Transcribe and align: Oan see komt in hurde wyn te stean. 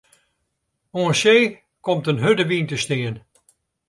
Oan 0.99 1.15
see 1.21 1.41
komt 1.85 2.09
in 2.11 2.21
hurde 2.23 2.45
wyn 2.49 2.67
te 2.69 2.77
stean. 2.83 3.15